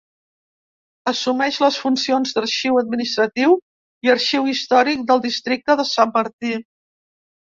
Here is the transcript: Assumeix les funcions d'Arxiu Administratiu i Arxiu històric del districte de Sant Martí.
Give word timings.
Assumeix 1.11 1.57
les 1.63 1.75
funcions 1.81 2.31
d'Arxiu 2.37 2.79
Administratiu 2.81 3.53
i 4.07 4.11
Arxiu 4.15 4.49
històric 4.53 5.03
del 5.11 5.21
districte 5.29 5.79
de 5.83 5.85
Sant 5.93 6.17
Martí. 6.19 6.55